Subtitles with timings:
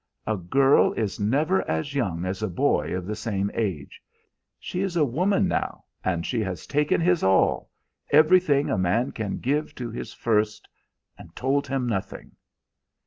[0.25, 4.01] "A girl is never as young as a boy of the same age.
[4.57, 7.69] She is a woman now, and she has taken his all
[8.09, 10.67] everything a man can give to his first
[11.19, 12.31] and told him nothing!"